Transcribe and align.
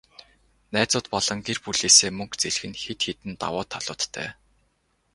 Найзууд 0.73 1.05
болон 1.13 1.37
гэр 1.47 1.57
бүлээсээ 1.65 2.11
мөнгө 2.17 2.35
зээлэх 2.41 2.63
нь 2.69 2.79
хэд 2.83 2.99
хэдэн 3.05 3.33
давуу 3.41 3.65
талуудтай. 3.71 4.27